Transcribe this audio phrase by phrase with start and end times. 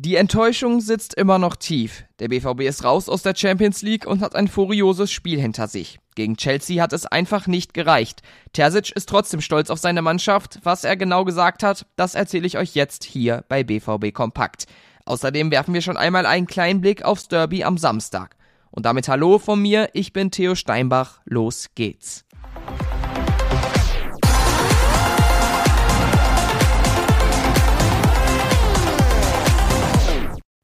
[0.00, 2.04] Die Enttäuschung sitzt immer noch tief.
[2.20, 5.98] Der BVB ist raus aus der Champions League und hat ein furioses Spiel hinter sich.
[6.14, 8.22] Gegen Chelsea hat es einfach nicht gereicht.
[8.52, 10.60] Terzic ist trotzdem stolz auf seine Mannschaft.
[10.62, 14.66] Was er genau gesagt hat, das erzähle ich euch jetzt hier bei BVB Kompakt.
[15.04, 18.36] Außerdem werfen wir schon einmal einen kleinen Blick aufs Derby am Samstag.
[18.70, 21.22] Und damit hallo von mir, ich bin Theo Steinbach.
[21.24, 22.24] Los geht's.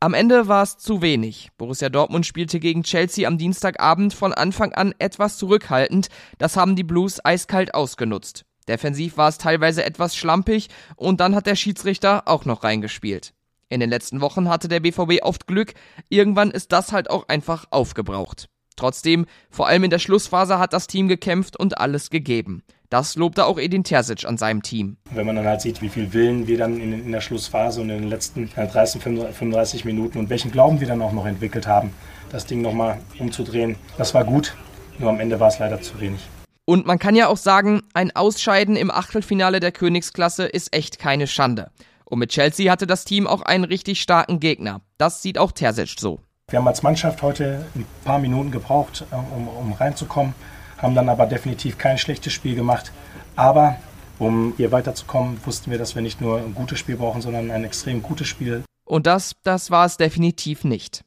[0.05, 1.49] Am Ende war es zu wenig.
[1.57, 6.09] Borussia Dortmund spielte gegen Chelsea am Dienstagabend von Anfang an etwas zurückhaltend.
[6.37, 8.45] Das haben die Blues eiskalt ausgenutzt.
[8.69, 13.33] Defensiv war es teilweise etwas schlampig und dann hat der Schiedsrichter auch noch reingespielt.
[13.71, 15.73] In den letzten Wochen hatte der BVB oft Glück,
[16.11, 18.51] irgendwann ist das halt auch einfach aufgebraucht.
[18.77, 22.63] Trotzdem, vor allem in der Schlussphase hat das Team gekämpft und alles gegeben.
[22.95, 24.99] Das lobte auch Edin Terzic an seinem Team.
[25.11, 27.91] Wenn man dann halt sieht, wie viel Willen wir dann in, in der Schlussphase und
[27.91, 31.93] in den letzten 30, 35 Minuten und welchen Glauben wir dann auch noch entwickelt haben,
[32.31, 34.55] das Ding nochmal umzudrehen, das war gut.
[35.01, 36.21] Nur am Ende war es leider zu wenig.
[36.67, 41.27] Und man kann ja auch sagen, ein Ausscheiden im Achtelfinale der Königsklasse ist echt keine
[41.27, 41.73] Schande.
[42.05, 44.83] Und mit Chelsea hatte das Team auch einen richtig starken Gegner.
[44.99, 46.21] Das sieht auch Terzic so.
[46.49, 50.33] Wir haben als Mannschaft heute ein paar Minuten gebraucht, äh, um, um reinzukommen
[50.79, 52.93] haben dann aber definitiv kein schlechtes Spiel gemacht.
[53.37, 53.77] Aber
[54.19, 57.65] um hier weiterzukommen, wussten wir, dass wir nicht nur ein gutes Spiel brauchen, sondern ein
[57.65, 58.63] extrem gutes Spiel.
[58.87, 61.05] Und das, das war es definitiv nicht.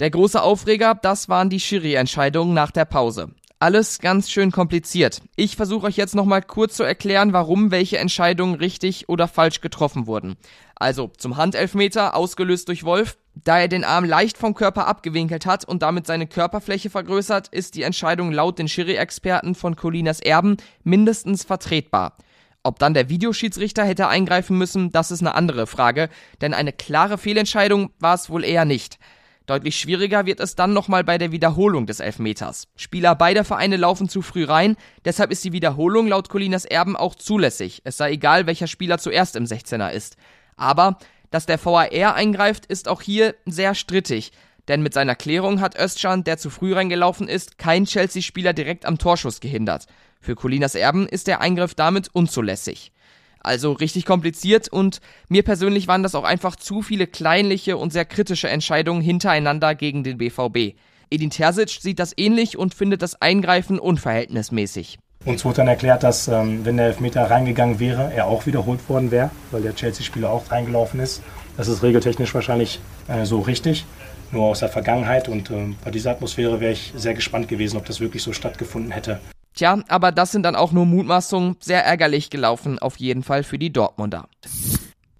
[0.00, 3.30] Der große Aufreger, das waren die Schiri-Entscheidungen nach der Pause.
[3.58, 5.20] Alles ganz schön kompliziert.
[5.36, 10.06] Ich versuche euch jetzt nochmal kurz zu erklären, warum welche Entscheidungen richtig oder falsch getroffen
[10.06, 10.36] wurden.
[10.74, 13.18] Also zum Handelfmeter, ausgelöst durch Wolf.
[13.44, 17.74] Da er den Arm leicht vom Körper abgewinkelt hat und damit seine Körperfläche vergrößert, ist
[17.74, 22.16] die Entscheidung laut den Schiri-Experten von Colinas Erben mindestens vertretbar.
[22.62, 26.10] Ob dann der Videoschiedsrichter hätte eingreifen müssen, das ist eine andere Frage,
[26.42, 28.98] denn eine klare Fehlentscheidung war es wohl eher nicht.
[29.46, 32.68] Deutlich schwieriger wird es dann nochmal bei der Wiederholung des Elfmeters.
[32.76, 37.14] Spieler beider Vereine laufen zu früh rein, deshalb ist die Wiederholung laut Colinas Erben auch
[37.14, 37.80] zulässig.
[37.84, 40.16] Es sei egal, welcher Spieler zuerst im 16er ist.
[40.56, 40.98] Aber,
[41.30, 44.32] dass der VAR eingreift, ist auch hier sehr strittig.
[44.68, 48.98] Denn mit seiner Klärung hat Özcan, der zu früh reingelaufen ist, keinen Chelsea-Spieler direkt am
[48.98, 49.86] Torschuss gehindert.
[50.20, 52.92] Für Colinas Erben ist der Eingriff damit unzulässig.
[53.40, 58.04] Also richtig kompliziert und mir persönlich waren das auch einfach zu viele kleinliche und sehr
[58.04, 60.76] kritische Entscheidungen hintereinander gegen den BVB.
[61.10, 64.98] Edin Terzic sieht das ähnlich und findet das Eingreifen unverhältnismäßig.
[65.26, 69.10] Uns wurde dann erklärt, dass ähm, wenn der Elfmeter reingegangen wäre, er auch wiederholt worden
[69.10, 71.22] wäre, weil der Chelsea-Spieler auch reingelaufen ist.
[71.58, 73.84] Das ist regeltechnisch wahrscheinlich äh, so richtig,
[74.32, 75.28] nur aus der Vergangenheit.
[75.28, 78.92] Und äh, bei dieser Atmosphäre wäre ich sehr gespannt gewesen, ob das wirklich so stattgefunden
[78.92, 79.20] hätte.
[79.54, 83.58] Tja, aber das sind dann auch nur Mutmaßungen, sehr ärgerlich gelaufen, auf jeden Fall für
[83.58, 84.26] die Dortmunder.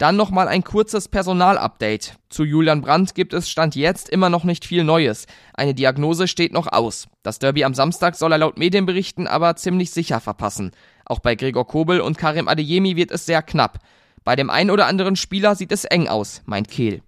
[0.01, 2.15] Dann nochmal ein kurzes Personalupdate.
[2.27, 5.27] Zu Julian Brandt gibt es Stand jetzt immer noch nicht viel Neues.
[5.53, 7.07] Eine Diagnose steht noch aus.
[7.21, 10.71] Das Derby am Samstag soll er laut Medienberichten aber ziemlich sicher verpassen.
[11.05, 13.77] Auch bei Gregor Kobel und Karim Adeyemi wird es sehr knapp.
[14.23, 17.03] Bei dem einen oder anderen Spieler sieht es eng aus, meint Kehl.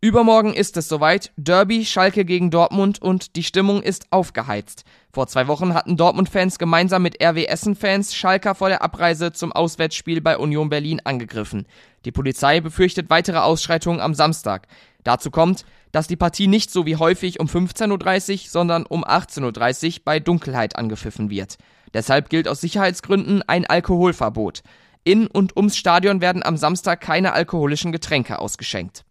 [0.00, 1.32] Übermorgen ist es soweit.
[1.36, 4.84] Derby, Schalke gegen Dortmund und die Stimmung ist aufgeheizt.
[5.12, 10.20] Vor zwei Wochen hatten Dortmund-Fans gemeinsam mit RW Essen-Fans Schalker vor der Abreise zum Auswärtsspiel
[10.20, 11.66] bei Union Berlin angegriffen.
[12.04, 14.68] Die Polizei befürchtet weitere Ausschreitungen am Samstag.
[15.02, 19.86] Dazu kommt, dass die Partie nicht so wie häufig um 15.30 Uhr, sondern um 18.30
[19.86, 21.56] Uhr bei Dunkelheit angepfiffen wird.
[21.92, 24.62] Deshalb gilt aus Sicherheitsgründen ein Alkoholverbot.
[25.02, 29.04] In und ums Stadion werden am Samstag keine alkoholischen Getränke ausgeschenkt.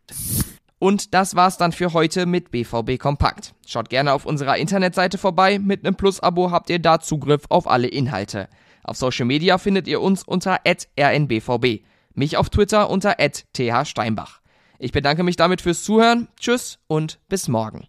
[0.79, 3.53] Und das war's dann für heute mit BVB Kompakt.
[3.65, 5.59] Schaut gerne auf unserer Internetseite vorbei.
[5.59, 8.47] Mit einem Plus-Abo habt ihr da Zugriff auf alle Inhalte.
[8.83, 11.83] Auf Social Media findet ihr uns unter rnbvb.
[12.13, 13.15] Mich auf Twitter unter
[13.53, 14.39] thsteinbach.
[14.79, 16.29] Ich bedanke mich damit fürs Zuhören.
[16.39, 17.85] Tschüss und bis morgen.